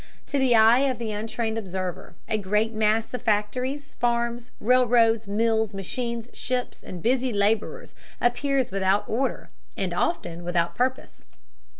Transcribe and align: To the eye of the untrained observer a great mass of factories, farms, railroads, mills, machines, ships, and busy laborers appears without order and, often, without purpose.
To 0.25 0.39
the 0.39 0.55
eye 0.55 0.79
of 0.89 0.97
the 0.97 1.11
untrained 1.11 1.59
observer 1.59 2.15
a 2.27 2.39
great 2.39 2.73
mass 2.73 3.13
of 3.13 3.21
factories, 3.21 3.93
farms, 3.99 4.49
railroads, 4.59 5.27
mills, 5.27 5.75
machines, 5.75 6.27
ships, 6.33 6.81
and 6.81 7.03
busy 7.03 7.31
laborers 7.31 7.93
appears 8.19 8.71
without 8.71 9.07
order 9.07 9.51
and, 9.77 9.93
often, 9.93 10.43
without 10.43 10.73
purpose. 10.73 11.23